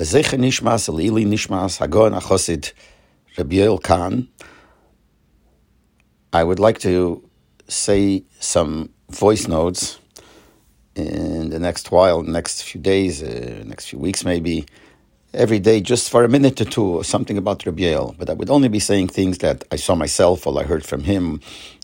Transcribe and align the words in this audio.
The 0.00 0.06
Zecher 0.06 0.38
Nishmas, 0.38 0.88
Lili 0.88 1.26
Nishmas, 1.26 1.76
Hagon 1.76 2.12
Achosid, 2.14 2.72
Rabbi 3.36 3.56
Yoel 3.56 3.82
Kahn. 3.82 4.28
I 6.32 6.42
would 6.42 6.58
like 6.58 6.78
to 6.78 7.22
say 7.68 8.24
some 8.38 8.88
voice 9.10 9.46
notes 9.46 9.98
in 10.94 11.50
the 11.50 11.58
next 11.58 11.92
while, 11.92 12.22
next 12.22 12.62
few 12.62 12.80
days, 12.80 13.22
uh, 13.22 13.62
next 13.66 13.90
few 13.90 13.98
weeks 13.98 14.24
maybe, 14.24 14.64
every 15.34 15.58
day, 15.60 15.80
just 15.80 16.10
for 16.10 16.24
a 16.24 16.28
minute 16.28 16.60
or 16.60 16.64
two, 16.64 17.02
something 17.02 17.38
about 17.38 17.64
Rabbi 17.64 17.82
Yoel. 17.82 18.16
But 18.18 18.30
I 18.30 18.34
would 18.34 18.50
only 18.50 18.68
be 18.68 18.80
saying 18.80 19.08
things 19.08 19.38
that 19.38 19.64
I 19.70 19.76
saw 19.76 19.94
myself 19.94 20.46
or 20.46 20.58
I 20.58 20.64
heard 20.64 20.84
from 20.84 21.04
him, 21.04 21.40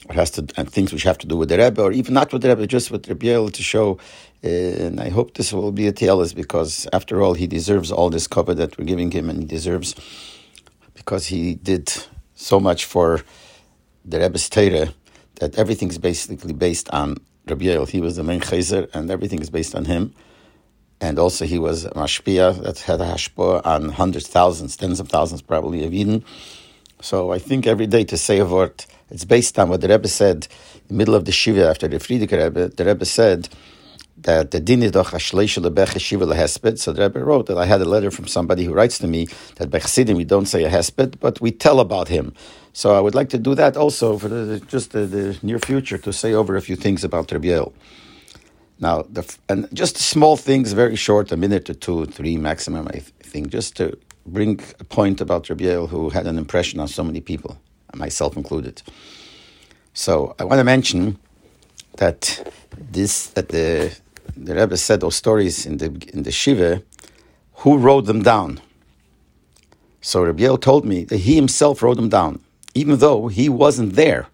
or 0.09 0.15
has 0.15 0.30
to 0.33 0.47
and 0.57 0.71
things 0.71 0.93
which 0.93 1.05
have 1.05 1.19
to 1.19 1.27
do 1.27 1.37
with 1.37 1.48
the 1.48 1.59
Rebbe, 1.59 1.83
or 1.83 1.93
even 1.93 2.15
not 2.15 2.33
with 2.33 2.43
the 2.43 2.48
Rebbe, 2.48 2.67
just 2.67 2.91
with 2.91 3.09
Rabbi 3.09 3.27
Yoel 3.27 3.53
to 3.53 3.62
show. 3.62 3.98
Uh, 4.45 4.48
and 4.48 5.01
I 5.01 5.09
hope 5.09 5.35
this 5.35 5.53
will 5.53 5.73
be 5.73 5.87
a 5.87 5.93
TLS 5.93 6.35
because, 6.35 6.87
after 6.93 7.23
all, 7.23 7.35
he 7.35 7.47
deserves 7.47 7.91
all 7.91 8.11
this 8.11 8.29
kavod 8.29 8.57
that 8.57 8.77
we're 8.79 8.85
giving 8.85 9.11
him, 9.11 9.30
and 9.30 9.41
he 9.41 9.47
deserves 9.47 9.95
because 10.95 11.27
he 11.27 11.55
did 11.55 11.92
so 12.34 12.61
much 12.61 12.84
for 12.84 13.23
the 14.05 14.20
Rebbe's 14.20 14.48
Torah 14.48 14.92
that 15.41 15.56
everything 15.59 15.89
is 15.89 15.98
basically 15.98 16.53
based 16.53 16.89
on 16.91 17.17
Rabbi 17.48 17.67
Yoel. 17.67 17.89
He 17.89 18.01
was 18.01 18.17
the 18.17 18.25
main 18.25 18.41
chozer, 18.41 18.89
and 18.95 19.11
everything 19.11 19.41
is 19.41 19.51
based 19.51 19.75
on 19.75 19.84
him. 19.84 20.15
And 21.00 21.18
also, 21.18 21.45
he 21.45 21.59
was 21.59 21.84
mashpia 21.86 22.62
that 22.62 22.78
had 22.78 23.00
a 23.00 23.05
hashpah 23.05 23.66
on 23.66 23.91
hundreds, 23.91 24.28
thousands, 24.28 24.77
tens 24.77 24.98
of 24.98 25.09
thousands, 25.09 25.42
probably 25.42 25.84
of 25.84 25.92
Yidden. 25.92 26.24
So 27.00 27.32
I 27.32 27.38
think 27.38 27.66
every 27.66 27.86
day 27.86 28.05
to 28.05 28.16
say 28.16 28.38
a 28.38 28.46
word, 28.46 28.84
it's 29.10 29.24
based 29.24 29.59
on 29.59 29.69
what 29.69 29.82
the 29.82 29.88
Rebbe 29.88 30.09
said 30.09 30.48
in 30.74 30.88
the 30.88 30.95
middle 30.95 31.14
of 31.14 31.27
the 31.27 31.32
Shiva 31.32 31.69
after 31.69 31.86
the 31.86 31.98
Frierdiker 31.98 32.42
Rebbe. 32.42 32.69
The 32.69 32.84
Rebbe 32.84 33.05
said 33.05 33.48
that 34.19 34.50
the 34.50 34.60
din 34.60 34.91
doch 34.91 35.19
shiva 35.19 36.27
lehesped. 36.27 36.78
So 36.78 36.92
the 36.92 37.02
Rebbe 37.02 37.22
wrote 37.22 37.47
that 37.47 37.58
I 37.58 37.66
had 37.66 37.80
a 37.83 37.84
letter 37.84 38.10
from 38.10 38.27
somebody 38.27 38.64
who 38.64 38.72
writes 38.72 38.98
to 38.98 39.06
me 39.06 39.28
that 39.56 39.70
by 39.70 39.80
we 40.14 40.24
don't 40.24 40.47
say 40.47 40.64
a 40.64 40.70
hesped, 40.70 41.20
but 41.20 41.41
we 41.41 41.50
tell 41.50 41.81
about 41.81 42.08
him. 42.08 42.33
So 42.72 42.94
I 42.94 43.00
would 43.00 43.14
like 43.14 43.28
to 43.31 43.38
do 43.38 43.55
that 43.55 43.77
also 43.77 44.19
for 44.19 44.28
the, 44.28 44.60
just 44.60 44.92
the, 44.92 45.06
the, 45.06 45.38
near 45.42 45.58
future 45.58 45.98
to 45.98 46.12
say 46.12 46.33
over 46.34 46.56
a 46.56 46.62
few 46.62 46.77
things 46.77 47.05
about 47.05 47.28
Yoel. 47.28 47.72
Now, 48.78 49.02
the, 49.08 49.24
and 49.48 49.69
just 49.72 49.96
small 49.96 50.36
things, 50.36 50.72
very 50.72 50.96
short, 50.96 51.32
a 51.32 51.36
minute 51.36 51.70
or 51.70 51.74
two, 51.74 52.06
three 52.06 52.36
maximum, 52.36 52.88
I 52.88 53.00
think, 53.22 53.48
just 53.48 53.77
to 53.77 53.96
bring 54.27 54.60
a 54.80 54.84
point 54.84 55.20
about 55.20 55.48
Rabbi 55.48 55.64
Yoel, 55.64 55.88
who 55.88 56.10
had 56.10 56.27
an 56.27 56.36
impression 56.36 56.80
on 56.80 56.88
so 56.88 57.02
many 57.02 57.20
people, 57.20 57.58
myself 57.94 58.36
included. 58.36 58.82
So 59.94 60.34
I 60.38 60.44
want 60.44 60.58
to 60.60 60.64
mention 60.64 61.19
that 61.97 62.52
this 62.92 63.28
that 63.28 63.48
the 63.48 63.97
the 64.36 64.54
Rebbe 64.54 64.77
said 64.77 65.00
those 65.00 65.16
stories 65.16 65.64
in 65.64 65.78
the 65.78 65.86
in 66.12 66.24
the 66.24 66.32
shiva, 66.32 66.82
who 67.54 67.78
wrote 67.78 68.04
them 68.04 68.22
down. 68.22 68.60
So 70.02 70.22
Rabbi 70.22 70.42
Yoel 70.42 70.60
told 70.60 70.84
me 70.84 71.04
that 71.04 71.19
he 71.19 71.34
himself 71.34 71.82
wrote 71.82 71.97
them 71.97 72.10
down, 72.10 72.41
even 72.74 72.98
though 72.98 73.28
he 73.28 73.48
wasn't 73.48 73.94
there. 73.94 74.27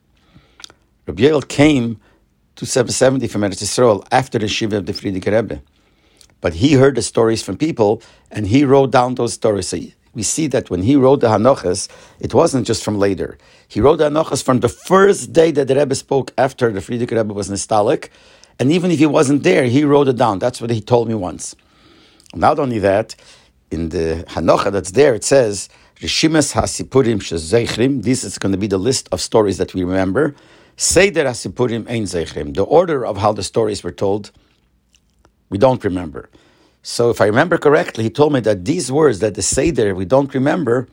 Rabbi 1.07 1.23
Yoel 1.23 1.47
came 1.47 2.01
to 2.57 2.67
770 2.67 3.27
from 3.29 3.43
Eretz 3.43 3.63
Yisrael 3.63 4.07
after 4.11 4.39
the 4.39 4.49
shiva 4.49 4.77
of 4.79 4.87
the 4.87 4.93
Frierdiker 4.93 5.33
Rebbe, 5.33 5.63
but 6.41 6.55
he 6.55 6.75
heard 6.75 6.95
the 6.95 7.03
stories 7.03 7.43
from 7.43 7.57
people 7.57 8.03
and 8.31 8.47
he 8.47 8.65
wrote 8.65 8.91
down 8.91 9.15
those 9.15 9.35
stories. 9.35 9.69
So 9.69 9.79
we 10.15 10.23
see 10.23 10.47
that 10.49 10.69
when 10.69 10.83
he 10.83 10.95
wrote 10.97 11.21
the 11.21 11.29
Hanochas, 11.29 11.89
it 12.21 12.35
wasn't 12.35 12.67
just 12.67 12.85
from 12.85 12.99
later. 12.99 13.39
He 13.69 13.81
wrote 13.81 13.97
the 13.97 14.11
Hanochas 14.11 14.43
from 14.43 14.61
the 14.61 14.69
first 14.69 15.33
day 15.33 15.51
that 15.53 15.69
the 15.69 15.75
Rebbe 15.75 15.95
spoke 15.95 16.33
after 16.37 16.71
the 16.71 16.81
Frierdiker 16.81 17.17
Rebbe 17.17 17.33
was 17.33 17.49
nistalek, 17.49 18.11
and 18.59 18.71
even 18.71 18.91
if 18.91 18.99
he 18.99 19.07
wasn't 19.07 19.43
there, 19.43 19.65
he 19.65 19.85
wrote 19.85 20.09
it 20.09 20.17
down. 20.17 20.39
That's 20.39 20.61
what 20.61 20.71
he 20.71 20.83
told 20.83 21.09
me 21.09 21.15
once. 21.15 21.57
Not 22.35 22.59
only 22.59 22.79
that, 22.81 23.15
in 23.71 23.89
the 23.89 24.25
Hanocha 24.29 24.71
that's 24.71 24.91
there, 24.91 25.15
it 25.15 25.25
says, 25.25 25.71
Rishimas 25.97 26.53
Hasipurim. 26.53 28.03
This 28.03 28.25
is 28.25 28.39
going 28.39 28.53
to 28.53 28.59
be 28.59 28.67
the 28.67 28.79
list 28.79 29.09
of 29.13 29.21
stories 29.21 29.57
that 29.57 29.73
we 29.73 29.85
remember. 29.85 30.35
Seder 30.77 31.25
Hasipurim 31.25 31.89
Ein 31.89 32.05
Zeichrim. 32.05 32.55
The 32.55 32.63
order 32.63 33.05
of 33.05 33.19
how 33.19 33.33
the 33.33 33.43
stories 33.43 33.83
were 33.83 33.93
told, 33.93 34.31
we 35.51 35.59
don't 35.59 35.83
remember. 35.85 36.31
So 36.83 37.11
if 37.11 37.21
I 37.21 37.27
remember 37.27 37.59
correctly, 37.59 38.05
he 38.05 38.11
told 38.11 38.33
me 38.33 38.41
that 38.41 38.65
these 38.65 38.91
words 38.91 39.21
that 39.21 39.35
the 39.35 39.43
Seder 39.43 39.95
we 39.95 40.05
don't 40.05 40.33
remember, 40.35 40.89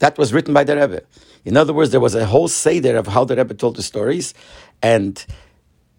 that 0.00 0.18
was 0.18 0.32
written 0.34 0.52
by 0.52 0.64
the 0.64 0.76
Rebbe. 0.76 1.02
In 1.44 1.56
other 1.56 1.72
words, 1.72 1.90
there 1.90 2.00
was 2.00 2.14
a 2.14 2.26
whole 2.26 2.48
Seder 2.48 2.96
of 2.96 3.06
how 3.06 3.24
the 3.24 3.36
Rebbe 3.36 3.54
told 3.54 3.76
the 3.76 3.82
stories, 3.82 4.34
and 4.82 5.24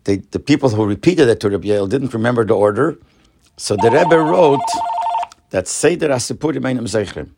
the, 0.04 0.18
the 0.32 0.40
people 0.40 0.70
who 0.70 0.86
repeated 0.86 1.28
it 1.30 1.40
to 1.40 1.50
Rabbi 1.50 1.70
Yoel 1.70 1.90
didn't 1.90 2.14
remember 2.14 2.46
the 2.46 2.56
order. 2.56 2.98
So 3.58 3.76
the 3.76 3.90
Rebbe 3.90 4.20
wrote 4.20 4.60
that 5.50 5.68
Seder 5.68 6.10
HaSipurim 6.10 6.62
Einam 6.62 6.84
Zeichrim. 6.84 7.32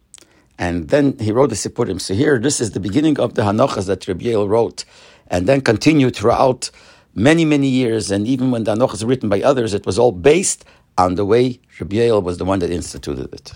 And 0.59 0.89
then 0.89 1.17
he 1.19 1.31
wrote 1.31 1.49
the 1.49 1.55
Sipurim. 1.55 2.01
So 2.01 2.13
here, 2.15 2.39
this 2.39 2.59
is 2.59 2.71
the 2.71 2.79
beginning 2.79 3.19
of 3.19 3.35
the 3.35 3.43
Hanochas 3.43 3.85
that 3.85 4.07
Rabbi 4.07 4.25
Yoel 4.25 4.49
wrote, 4.49 4.85
and 5.29 5.47
then 5.47 5.61
continued 5.61 6.15
throughout 6.15 6.69
many, 7.15 7.45
many 7.45 7.67
years. 7.67 8.11
And 8.11 8.27
even 8.27 8.51
when 8.51 8.63
the 8.63 8.75
Hanochas 8.75 9.03
were 9.03 9.09
written 9.09 9.29
by 9.29 9.41
others, 9.41 9.73
it 9.73 9.85
was 9.85 9.97
all 9.99 10.11
based 10.11 10.65
on 10.97 11.15
the 11.15 11.25
way 11.25 11.59
Rabbi 11.79 12.09
was 12.11 12.37
the 12.37 12.45
one 12.45 12.59
that 12.59 12.71
instituted 12.71 13.33
it. 13.33 13.53